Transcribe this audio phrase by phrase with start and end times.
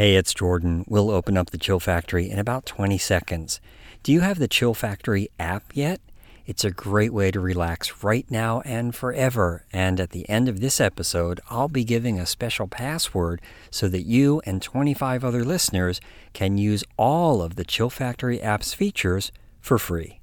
[0.00, 0.86] Hey, it's Jordan.
[0.88, 3.60] We'll open up the Chill Factory in about 20 seconds.
[4.02, 6.00] Do you have the Chill Factory app yet?
[6.46, 9.66] It's a great way to relax right now and forever.
[9.74, 14.06] And at the end of this episode, I'll be giving a special password so that
[14.06, 16.00] you and 25 other listeners
[16.32, 20.18] can use all of the Chill Factory app's features for free.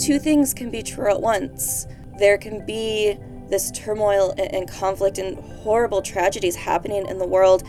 [0.00, 1.86] Two things can be true at once.
[2.18, 3.18] There can be
[3.50, 7.64] this turmoil and conflict and horrible tragedies happening in the world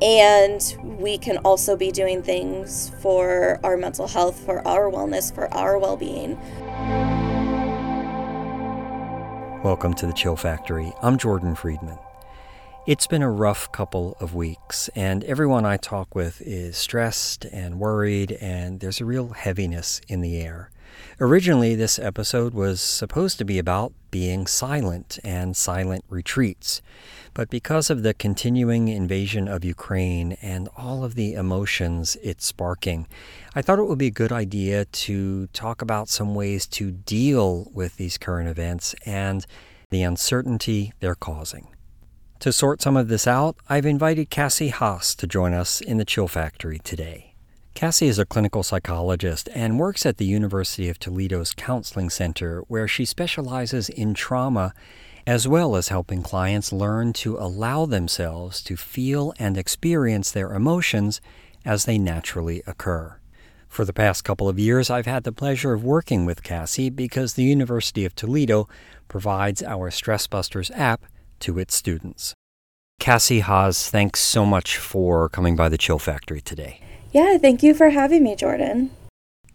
[0.00, 5.52] and we can also be doing things for our mental health, for our wellness, for
[5.52, 6.38] our well being.
[9.64, 10.92] Welcome to the Chill Factory.
[11.02, 11.98] I'm Jordan Friedman.
[12.86, 17.78] It's been a rough couple of weeks, and everyone I talk with is stressed and
[17.78, 20.70] worried, and there's a real heaviness in the air.
[21.20, 26.80] Originally, this episode was supposed to be about being silent and silent retreats.
[27.34, 33.06] But because of the continuing invasion of Ukraine and all of the emotions it's sparking,
[33.54, 37.70] I thought it would be a good idea to talk about some ways to deal
[37.74, 39.46] with these current events and
[39.90, 41.68] the uncertainty they're causing.
[42.40, 46.04] To sort some of this out, I've invited Cassie Haas to join us in the
[46.04, 47.34] Chill Factory today.
[47.78, 52.88] Cassie is a clinical psychologist and works at the University of Toledo's Counseling Center, where
[52.88, 54.74] she specializes in trauma
[55.28, 61.20] as well as helping clients learn to allow themselves to feel and experience their emotions
[61.64, 63.16] as they naturally occur.
[63.68, 67.34] For the past couple of years, I've had the pleasure of working with Cassie because
[67.34, 68.68] the University of Toledo
[69.06, 71.04] provides our Stress Busters app
[71.38, 72.34] to its students.
[72.98, 76.82] Cassie Haas, thanks so much for coming by the Chill Factory today.
[77.12, 78.90] Yeah, thank you for having me, Jordan.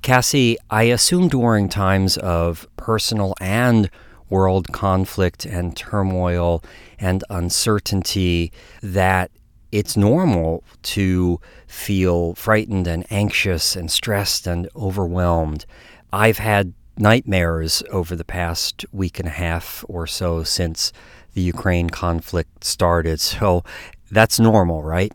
[0.01, 3.89] Cassie, I assume during times of personal and
[4.29, 6.63] world conflict and turmoil
[6.99, 9.31] and uncertainty that
[9.71, 15.65] it's normal to feel frightened and anxious and stressed and overwhelmed.
[16.11, 20.91] I've had nightmares over the past week and a half or so since
[21.33, 23.19] the Ukraine conflict started.
[23.19, 23.63] So
[24.11, 25.11] that's normal, right?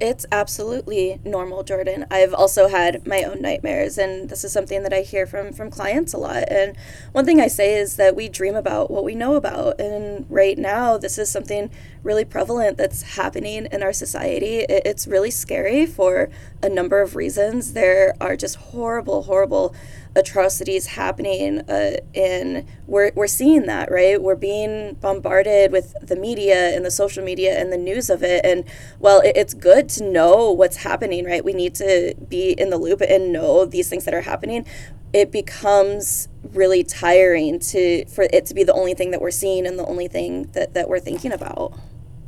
[0.00, 2.04] It's absolutely normal, Jordan.
[2.10, 5.70] I've also had my own nightmares, and this is something that I hear from from
[5.70, 6.50] clients a lot.
[6.50, 6.76] And
[7.12, 10.58] one thing I say is that we dream about what we know about, and right
[10.58, 11.70] now, this is something
[12.02, 14.66] really prevalent that's happening in our society.
[14.68, 16.28] It's really scary for
[16.60, 17.72] a number of reasons.
[17.72, 19.76] There are just horrible, horrible
[20.16, 24.20] atrocities happening uh, and we're, we're seeing that right?
[24.22, 28.44] We're being bombarded with the media and the social media and the news of it.
[28.44, 28.64] And
[28.98, 31.44] well it, it's good to know what's happening right?
[31.44, 34.66] We need to be in the loop and know these things that are happening.
[35.12, 39.66] It becomes really tiring to for it to be the only thing that we're seeing
[39.66, 41.78] and the only thing that, that we're thinking about.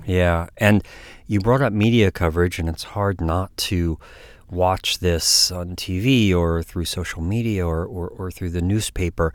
[0.07, 0.47] Yeah.
[0.57, 0.85] And
[1.27, 3.99] you brought up media coverage and it's hard not to
[4.51, 9.35] watch this on TV or through social media or, or, or through the newspaper.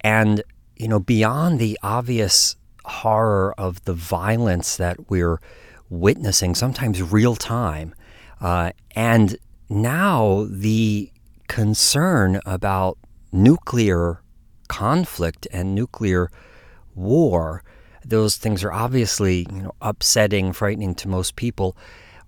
[0.00, 0.42] And,
[0.76, 5.40] you know, beyond the obvious horror of the violence that we're
[5.88, 7.94] witnessing, sometimes real time,
[8.40, 9.36] uh, and
[9.68, 11.12] now the
[11.48, 12.96] concern about
[13.32, 14.22] nuclear
[14.68, 16.30] conflict and nuclear
[16.94, 17.62] war,
[18.04, 21.76] those things are obviously you know upsetting, frightening to most people.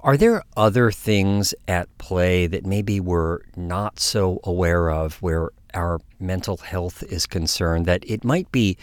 [0.02, 6.00] Are there other things at play that maybe we're not so aware of where our
[6.18, 8.76] mental health is concerned that it might be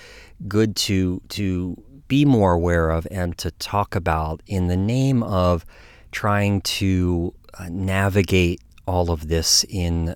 [0.47, 1.75] good to to
[2.07, 5.66] be more aware of and to talk about in the name of
[6.12, 10.16] trying to uh, navigate all of this in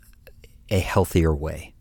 [0.69, 1.72] a healthier way?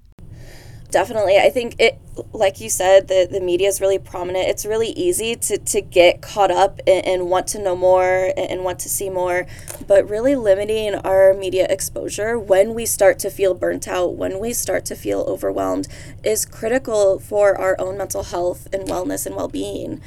[0.92, 1.38] Definitely.
[1.38, 1.98] I think it,
[2.32, 4.48] like you said, the, the media is really prominent.
[4.48, 8.50] It's really easy to, to get caught up and, and want to know more and,
[8.50, 9.47] and want to see more,
[9.88, 14.53] but really limiting our media exposure when we start to feel burnt out, when we
[14.53, 15.88] start to feel overwhelmed,
[16.22, 20.00] is critical for our own mental health and wellness and well being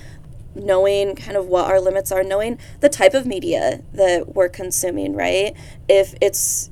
[0.58, 5.14] knowing kind of what our limits are, knowing the type of media that we're consuming,
[5.14, 5.54] right?
[5.90, 6.72] If it's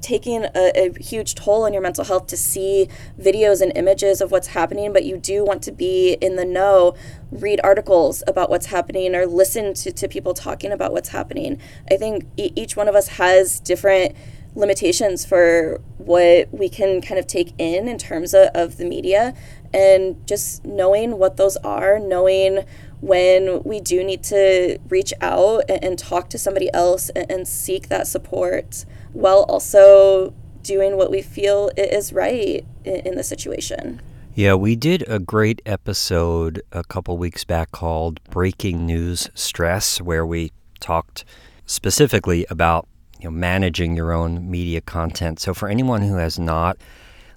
[0.00, 2.88] taking a, a, huge toll on your mental health to see
[3.20, 6.94] videos and images of what's happening, but you do want to be in the know,
[7.30, 11.60] read articles about what's happening or listen to, to people talking about what's happening.
[11.90, 14.14] I think e- each one of us has different
[14.54, 19.34] limitations for what we can kind of take in in terms of, of the media
[19.72, 22.64] and just knowing what those are, knowing
[23.00, 27.48] when we do need to reach out and, and talk to somebody else and, and
[27.48, 34.00] seek that support while also doing what we feel is right in, the situation.
[34.34, 40.26] Yeah, we did a great episode a couple weeks back called Breaking News Stress, where
[40.26, 41.24] we talked
[41.66, 42.86] specifically about
[43.18, 45.40] you know, managing your own media content.
[45.40, 46.76] So, for anyone who has not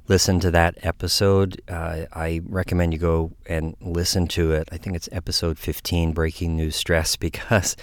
[0.08, 4.68] listened to that episode, uh, I recommend you go and listen to it.
[4.72, 7.76] I think it's episode 15, Breaking News Stress, because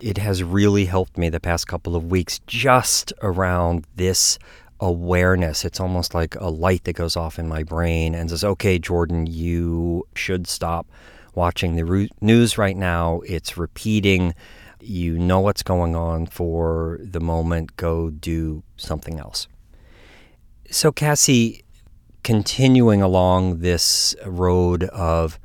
[0.00, 4.38] it has really helped me the past couple of weeks just around this
[4.80, 5.64] awareness.
[5.64, 9.26] It's almost like a light that goes off in my brain and says, okay, Jordan,
[9.26, 10.86] you should stop
[11.34, 13.20] watching the news right now.
[13.26, 14.34] It's repeating.
[14.80, 17.76] You know what's going on for the moment.
[17.76, 19.46] Go do something else.
[20.72, 21.64] So, Cassie,
[22.22, 25.40] continuing along this road of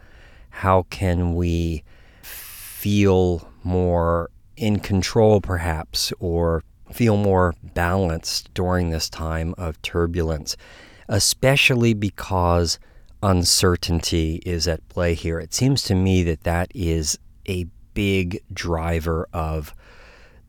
[0.52, 1.84] how can we
[2.22, 10.56] feel more in control, perhaps, or feel more balanced during this time of turbulence,
[11.10, 12.78] especially because
[13.24, 15.40] uncertainty is at play here.
[15.40, 17.18] It seems to me that that is
[17.50, 19.74] a big driver of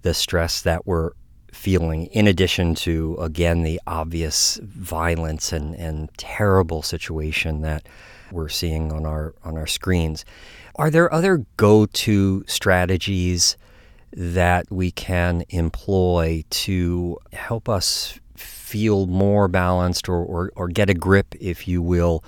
[0.03, 1.13] the stress that we're
[1.57, 7.89] feeling, in addition to, again, the obvious violence and, and terrible situation that
[8.31, 10.25] we're seeing on our on our screens.
[10.77, 13.57] Are there other go-to strategies
[14.13, 20.95] that we can employ to help us feel more balanced or, or, or get a
[20.95, 22.23] grip, if you will,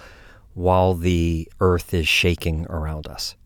[0.54, 3.36] while the earth is shaking around us?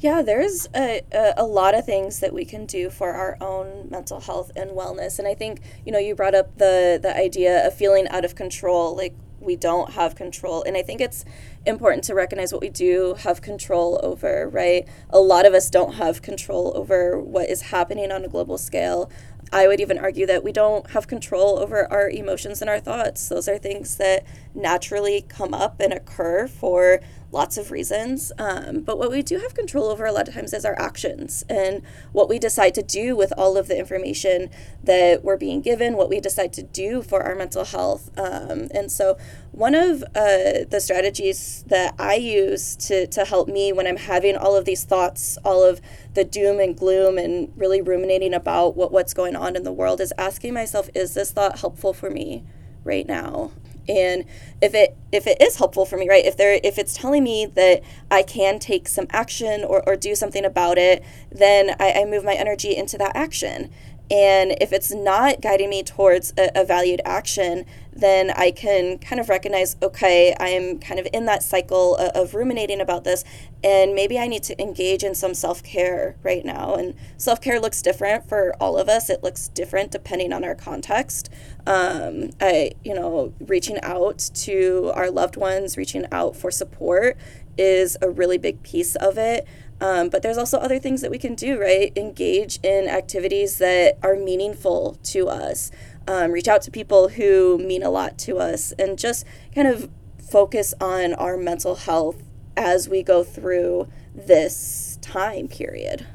[0.00, 3.88] Yeah, there's a, a, a, lot of things that we can do for our own
[3.90, 5.18] mental health and wellness.
[5.18, 8.34] And I think, you know, you brought up the, the idea of feeling out of
[8.34, 10.62] control, like we don't have control.
[10.62, 11.26] And I think it's
[11.66, 14.88] important to recognize what we do have control over, right?
[15.10, 19.10] A lot of us don't have control over what is happening on a global scale.
[19.52, 23.28] I would even argue that we don't have control over our emotions and our thoughts.
[23.28, 24.24] Those are things that
[24.54, 27.00] naturally come up and occur for
[27.32, 28.32] lots of reasons.
[28.38, 31.44] Um, but what we do have control over a lot of times is our actions
[31.48, 31.82] and
[32.12, 34.50] what we decide to do with all of the information
[34.82, 38.10] that we're being given, what we decide to do for our mental health.
[38.18, 39.16] Um, and so,
[39.52, 44.36] one of uh, the strategies that I use to, to help me when I'm having
[44.36, 45.80] all of these thoughts, all of
[46.14, 50.00] the doom and gloom, and really ruminating about what, what's going on in the world
[50.00, 52.44] is asking myself, is this thought helpful for me
[52.84, 53.50] right now?
[53.90, 54.24] And
[54.62, 57.44] if it if it is helpful for me right if there if it's telling me
[57.44, 62.04] that i can take some action or, or do something about it then I, I
[62.04, 63.70] move my energy into that action.
[64.10, 69.20] And if it's not guiding me towards a, a, valued action, then I can kind
[69.20, 73.24] of recognize, okay, I am kind of in that cycle of, of ruminating about this,
[73.62, 76.74] and maybe I need to engage in some self care right now.
[76.74, 79.10] And self care looks different for all of us.
[79.10, 81.30] It looks different depending on our context.
[81.66, 87.16] Um, I, you know, reaching out to our loved ones, reaching out for support
[87.58, 89.46] is a really big piece of it.
[89.80, 91.92] Um, but there's also other things that we can do, right?
[91.96, 95.70] Engage in activities that are meaningful to us.
[96.06, 99.24] Um, reach out to people who mean a lot to us and just
[99.54, 102.22] kind of focus on our mental health
[102.56, 106.06] as we go through this time period.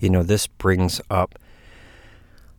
[0.00, 1.38] You know, this brings up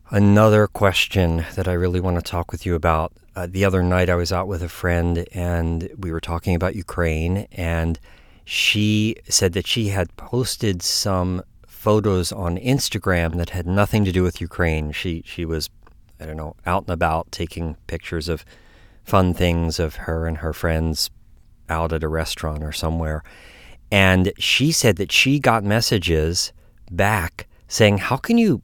[0.10, 3.14] another question that I really want to talk with you about.
[3.36, 6.76] Uh, the other night, I was out with a friend and we were talking about
[6.76, 8.00] Ukraine and
[8.46, 14.24] she said that she had posted some photos on Instagram that had nothing to do
[14.24, 14.92] with Ukraine.
[14.92, 15.70] She she was
[16.20, 18.46] I don't know out and about taking pictures of
[19.04, 21.10] fun things of her and her friends
[21.70, 23.24] out at a restaurant or somewhere.
[23.92, 26.54] And she said that she got messages
[26.92, 28.62] back saying, "How can you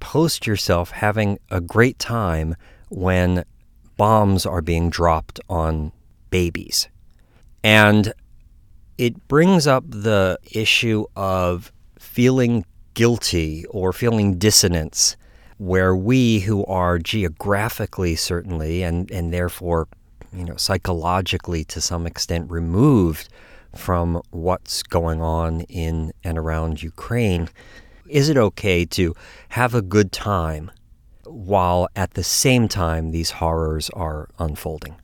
[0.00, 2.54] post yourself having a great time
[2.88, 3.44] when
[3.96, 5.92] bombs are being dropped on
[6.30, 6.88] babies?"
[7.62, 8.12] And
[8.98, 12.64] it brings up the issue of feeling
[12.94, 15.16] guilty or feeling dissonance,
[15.64, 19.88] where we who are geographically certainly and, and therefore
[20.30, 23.28] you know psychologically to some extent removed
[23.74, 27.48] from what's going on in and around Ukraine,
[28.08, 29.14] is it okay to
[29.50, 30.70] have a good time
[31.24, 34.96] while at the same time these horrors are unfolding?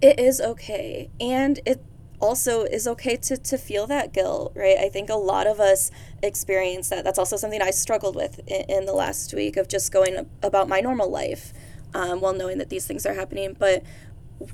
[0.00, 1.10] It is okay.
[1.20, 1.82] And it
[2.24, 4.78] also is okay to, to feel that guilt, right?
[4.78, 5.90] I think a lot of us
[6.22, 7.04] experience that.
[7.04, 10.66] That's also something I struggled with in, in the last week of just going about
[10.66, 11.52] my normal life
[11.92, 13.54] um, while knowing that these things are happening.
[13.58, 13.82] But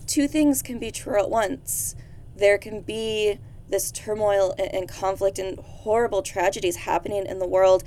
[0.08, 1.94] two things can be true at once.
[2.36, 7.84] There can be this turmoil and, and conflict and horrible tragedies happening in the world.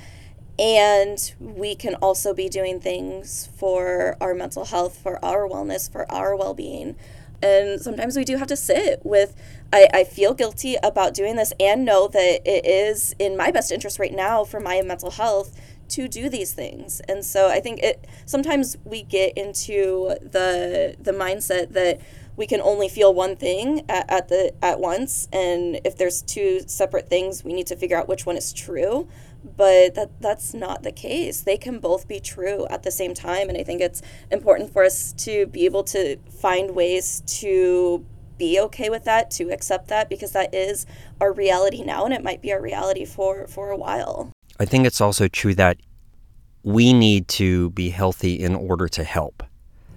[0.58, 6.10] And we can also be doing things for our mental health, for our wellness, for
[6.10, 6.96] our well being.
[7.44, 9.36] And sometimes we do have to sit with,
[9.74, 13.72] I, I feel guilty about doing this and know that it is in my best
[13.72, 17.02] interest right now for my mental health to do these things.
[17.10, 22.02] And so I think it sometimes we get into the the mindset that
[22.36, 25.28] we can only feel one thing at, at the at once.
[25.34, 29.08] And if there's two separate things we need to figure out which one is true.
[29.44, 31.42] But that that's not the case.
[31.42, 33.50] They can both be true at the same time.
[33.50, 38.06] And i think it's important for us to be able to find ways to
[38.38, 40.86] be okay with that to accept that because that is
[41.22, 44.32] our reality now and it might be our reality for for a while.
[44.60, 45.78] I think it's also true that
[46.64, 49.44] we need to be healthy in order to help.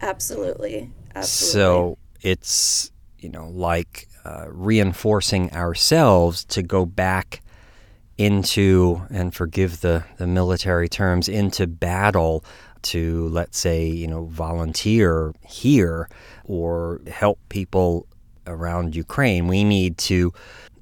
[0.01, 0.91] Absolutely.
[1.15, 1.53] Absolutely.
[1.53, 7.41] so it's you know like uh, reinforcing ourselves to go back
[8.19, 12.45] into and forgive the the military terms into battle
[12.83, 16.09] to let's say you know volunteer here
[16.45, 18.07] or help people
[18.47, 19.49] around Ukraine.
[19.49, 20.33] We need to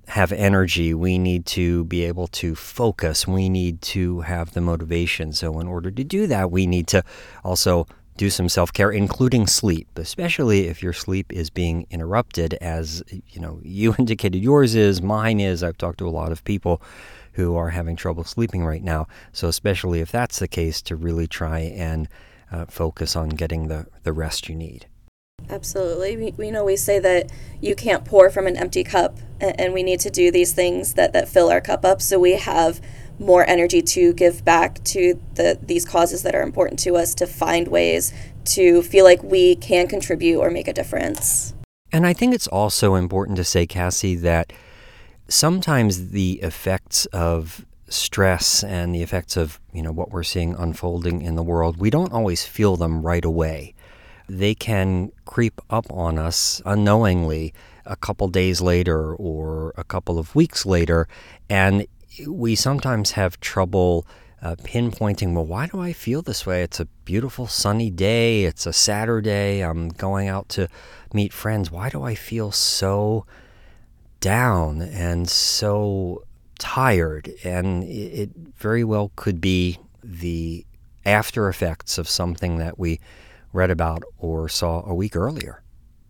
[0.09, 0.92] have energy.
[0.92, 3.26] We need to be able to focus.
[3.26, 5.33] We need to have the motivation.
[5.33, 7.02] So in order to do that we need to
[7.42, 13.40] also do some self-care including sleep especially if your sleep is being interrupted as you
[13.40, 15.62] know you indicated yours is mine is.
[15.62, 16.80] I've talked to a lot of people
[17.33, 19.09] who are having trouble sleeping right now.
[19.33, 22.09] So especially if that's the case to really try and
[22.52, 24.87] uh, focus on getting the, the rest you need
[25.50, 29.58] absolutely we, we know we say that you can't pour from an empty cup and,
[29.60, 32.32] and we need to do these things that, that fill our cup up so we
[32.32, 32.80] have
[33.18, 37.26] more energy to give back to the these causes that are important to us to
[37.26, 38.12] find ways
[38.44, 41.54] to feel like we can contribute or make a difference.
[41.92, 44.52] And I think it's also important to say, Cassie, that
[45.28, 51.22] sometimes the effects of stress and the effects of you know what we're seeing unfolding
[51.22, 53.74] in the world, we don't always feel them right away.
[54.28, 57.52] They can creep up on us unknowingly
[57.85, 61.07] a couple days later or a couple of weeks later,
[61.50, 61.87] and
[62.26, 64.07] we sometimes have trouble
[64.45, 66.62] uh, pinpointing, well, why do I feel this way?
[66.62, 68.45] It's a beautiful sunny day.
[68.45, 69.64] It's a Saturday.
[69.64, 70.69] I'm going out to
[71.14, 71.71] meet friends.
[71.71, 73.25] Why do I feel so
[74.21, 76.25] down and so
[76.59, 77.33] tired?
[77.43, 80.66] And it very well could be the
[81.07, 83.00] after effects of something that we
[83.54, 85.62] read about or saw a week earlier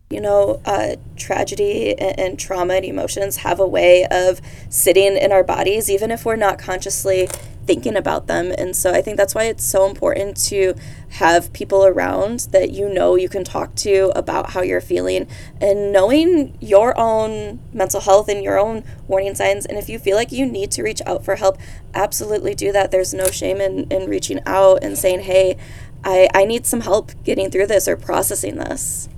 [0.09, 5.31] you know, uh, tragedy and, and, trauma and emotions have a way of sitting in
[5.31, 7.27] our bodies, even if we're not consciously
[7.65, 8.53] thinking about them.
[8.55, 10.75] And so I think that's why it's so important to
[11.09, 15.27] have people around that you know you can talk to about how you're feeling
[15.59, 19.65] and knowing your own mental health and your own warning signs.
[19.65, 21.57] And if you feel like you need to reach out for help,
[21.95, 22.91] absolutely do that.
[22.91, 25.57] There's no shame in, in reaching out and saying, hey,
[26.05, 29.09] I, I need some help getting through this or processing this.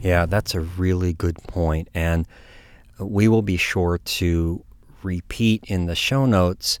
[0.00, 1.88] Yeah, that's a really good point.
[1.92, 2.26] And
[2.98, 4.64] we will be sure to
[5.02, 6.78] repeat in the show notes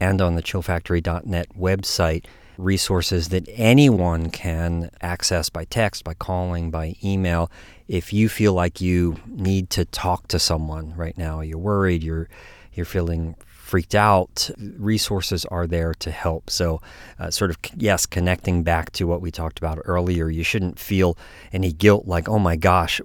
[0.00, 6.94] and on the chillfactory.net website resources that anyone can access by text, by calling, by
[7.02, 7.50] email.
[7.88, 12.28] If you feel like you need to talk to someone right now, you're worried, you're
[12.72, 13.34] you're feeling
[13.68, 16.48] freaked out, resources are there to help.
[16.48, 16.80] So,
[17.18, 21.18] uh, sort of, yes, connecting back to what we talked about earlier, you shouldn't feel
[21.52, 22.98] any guilt like, oh my gosh,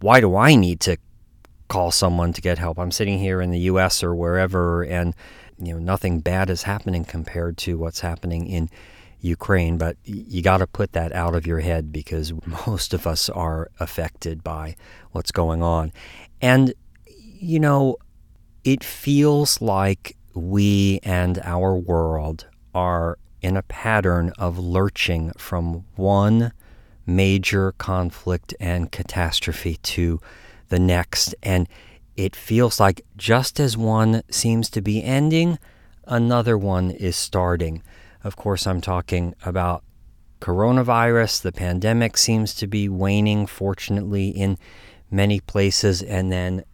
[0.00, 0.96] why do I need to
[1.68, 2.76] call someone to get help?
[2.80, 5.14] I'm sitting here in the US or wherever, and
[5.58, 8.68] you know nothing bad is happening compared to what's happening in
[9.20, 12.32] Ukraine, but you got to put that out of your head because
[12.66, 14.74] most of us are affected by
[15.12, 15.92] what's going on.
[16.42, 16.74] And,
[17.06, 17.96] you know,
[18.64, 26.52] it feels like we and our world are in a pattern of lurching from one
[27.06, 30.20] major conflict and catastrophe to
[30.68, 31.34] the next.
[31.42, 31.68] And
[32.16, 35.58] it feels like just as one seems to be ending,
[36.06, 37.82] another one is starting.
[38.22, 39.82] Of course, I'm talking about
[40.40, 41.42] coronavirus.
[41.42, 44.58] The pandemic seems to be waning, fortunately, in
[45.10, 46.02] many places.
[46.02, 46.64] And then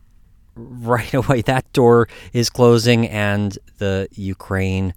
[0.57, 4.95] right away that door is closing and the Ukraine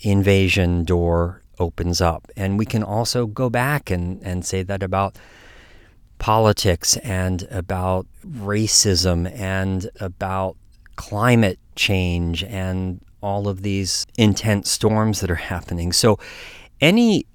[0.00, 2.28] invasion door opens up.
[2.36, 5.16] And we can also go back and, and say that about
[6.18, 10.56] politics and about racism and about
[10.96, 15.92] climate change and all of these intense storms that are happening.
[15.92, 16.18] So,
[16.80, 17.26] any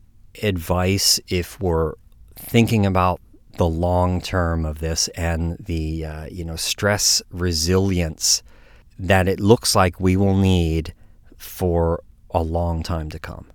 [0.42, 1.94] advice if we're
[2.36, 3.22] thinking about
[3.58, 8.44] the long term of this and the uh, you know stress resilience
[8.98, 10.94] that it looks like we will need
[11.38, 13.48] for a long time to come.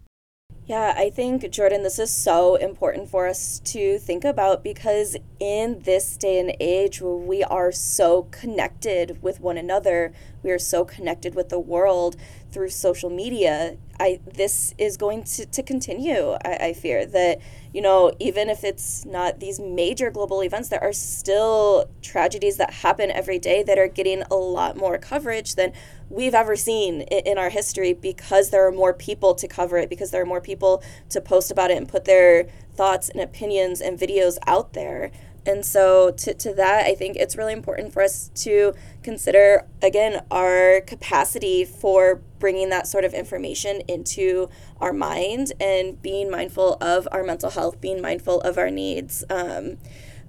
[0.71, 5.81] Yeah, I think, Jordan, this is so important for us to think about because in
[5.81, 10.85] this day and age where we are so connected with one another, we are so
[10.85, 12.17] connected with the world
[12.51, 16.33] through social media, I this is going to, to continue.
[16.45, 17.41] I, I fear that,
[17.73, 22.73] you know, even if it's not these major global events, there are still tragedies that
[22.73, 25.73] happen every day that are getting a lot more coverage than
[26.09, 29.89] we've ever seen in, in our history because there are more people to cover it,
[29.89, 33.81] because there are more people to post about it and put their thoughts and opinions
[33.81, 35.13] and videos out there.
[35.47, 40.23] And so, to, to that, I think it's really important for us to consider, again,
[40.31, 44.49] our capacity for bringing that sort of information into
[44.81, 49.25] our mind and being mindful of our mental health, being mindful of our needs.
[49.31, 49.79] Um,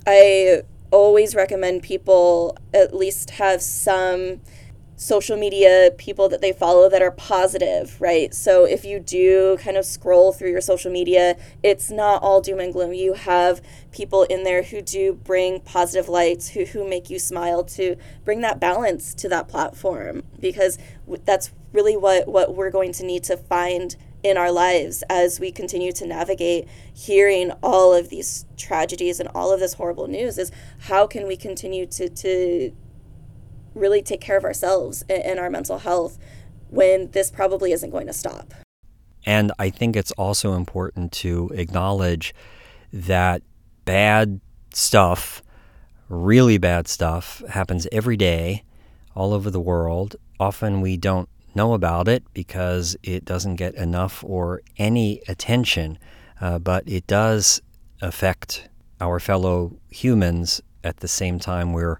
[0.08, 4.42] I always recommend people at least have some
[5.02, 8.36] social media people that they follow that are positive, right?
[8.36, 12.60] So if you do kind of scroll through your social media, it's not all doom
[12.60, 12.94] and gloom.
[12.94, 17.64] You have people in there who do bring positive lights, who, who make you smile
[17.64, 20.78] to bring that balance to that platform because
[21.26, 25.52] that's really what, what we're going to need to find in our lives as we
[25.52, 30.52] continue to navigate hearing all of these tragedies and all of this horrible news is
[30.82, 32.72] how can we continue to, to
[33.74, 36.18] really take care of ourselves and our mental health
[36.70, 38.54] when this probably isn't going to stop.
[39.26, 42.34] And I think it's also important to acknowledge
[42.92, 43.44] that
[43.86, 44.40] bad
[44.74, 45.44] stuff,
[46.10, 48.64] really bad stuff, happens every day
[49.16, 50.16] all over the world.
[50.40, 56.00] Often we don't know about it because it doesn't get enough or any attention,
[56.40, 57.62] uh, but it does
[58.02, 62.00] affect our fellow humans at the same time we're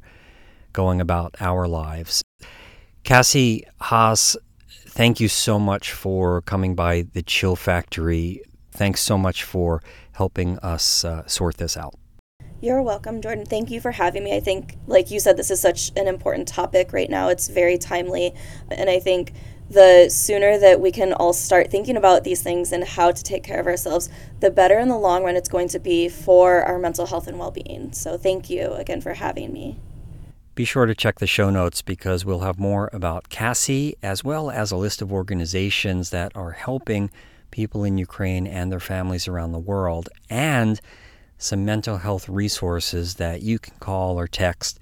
[0.74, 2.24] going about our lives.
[3.04, 4.38] Cassie Haas,
[4.70, 8.42] thank you so much for coming by the Chill Factory.
[8.72, 9.82] Thanks so much for
[10.14, 11.96] helping us uh, sort this out.
[12.62, 13.46] You're welcome, Jordan.
[13.46, 14.36] Thank you for having me.
[14.36, 17.30] I think, like you said, this is such an important topic right now.
[17.30, 18.36] It's very timely.
[18.70, 19.34] And I think
[19.68, 23.44] the sooner that we can all start thinking about these things and how to take
[23.44, 24.10] care of ourselves,
[24.42, 27.40] the better in the long run it's going to be for our mental health and
[27.40, 27.94] well being.
[27.94, 29.80] So, thank you again for having me.
[30.54, 34.52] Be sure to check the show notes because we'll have more about Cassie as well
[34.52, 37.10] as a list of organizations that are helping
[37.52, 40.82] people in Ukraine and their families around the world and
[41.38, 44.78] some mental health resources that you can call or text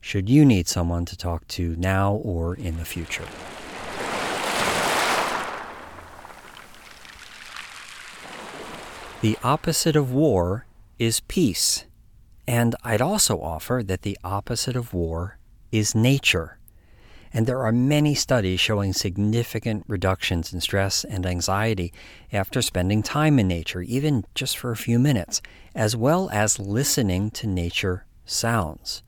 [0.00, 3.26] should you need someone to talk to now or in the future.
[9.20, 10.66] The opposite of war
[10.98, 11.84] is peace.
[12.46, 15.38] And I'd also offer that the opposite of war
[15.70, 16.58] is nature.
[17.32, 21.92] And there are many studies showing significant reductions in stress and anxiety
[22.32, 25.40] after spending time in nature, even just for a few minutes,
[25.74, 29.02] as well as listening to nature sounds.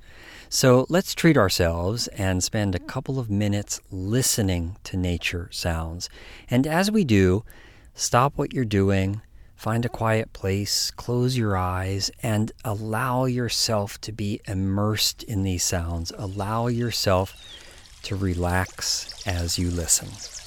[0.48, 6.08] So let's treat ourselves and spend a couple of minutes listening to nature sounds.
[6.48, 7.44] And as we do,
[7.94, 9.20] stop what you're doing
[9.56, 15.64] Find a quiet place, close your eyes, and allow yourself to be immersed in these
[15.64, 16.12] sounds.
[16.18, 17.34] Allow yourself
[18.02, 20.43] to relax as you listen.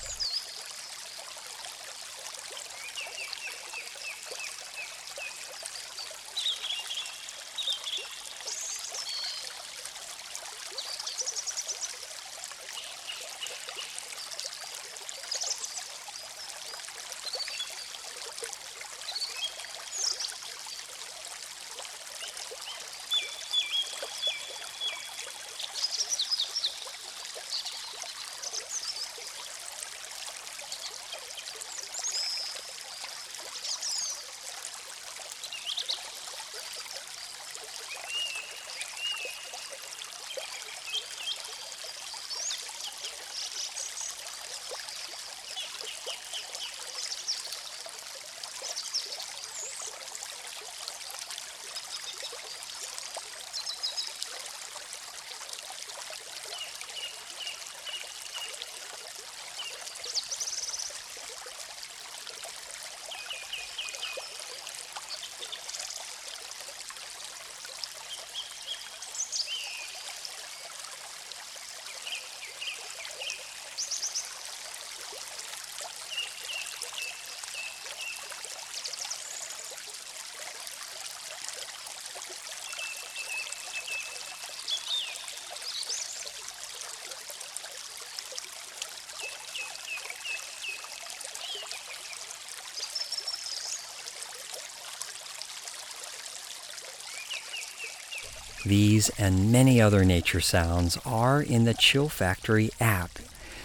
[98.68, 103.12] These and many other nature sounds are in the Chill Factory app.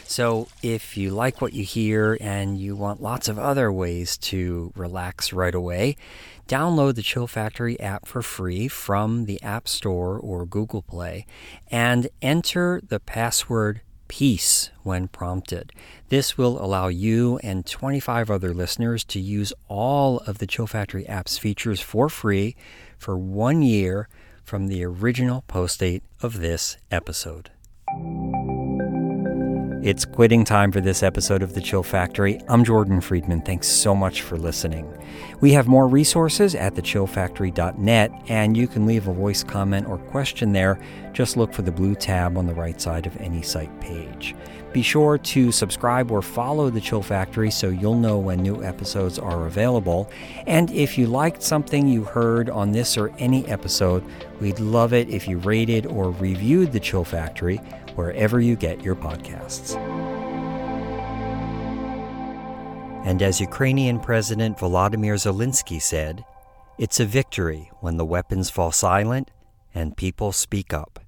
[0.04, 4.72] So if you like what you hear and you want lots of other ways to
[4.76, 5.96] relax right away,
[6.46, 11.26] download the Chill Factory app for free from the App Store or Google Play
[11.68, 15.72] and enter the password peace when prompted.
[16.10, 21.08] This will allow you and 25 other listeners to use all of the Chill Factory
[21.08, 22.54] app's features for free
[22.98, 24.08] for one year
[24.44, 27.50] from the original post date of this episode.
[29.82, 32.40] It's quitting time for this episode of The Chill Factory.
[32.46, 33.42] I'm Jordan Friedman.
[33.42, 34.96] Thanks so much for listening.
[35.40, 40.52] We have more resources at thechillfactory.net, and you can leave a voice comment or question
[40.52, 40.78] there.
[41.12, 44.36] Just look for the blue tab on the right side of any site page.
[44.72, 49.18] Be sure to subscribe or follow The Chill Factory so you'll know when new episodes
[49.18, 50.08] are available.
[50.46, 54.04] And if you liked something you heard on this or any episode,
[54.40, 57.60] we'd love it if you rated or reviewed The Chill Factory
[57.96, 59.76] wherever you get your podcasts.
[63.04, 66.24] And as Ukrainian President Volodymyr Zelensky said,
[66.78, 69.30] it's a victory when the weapons fall silent
[69.74, 71.01] and people speak up.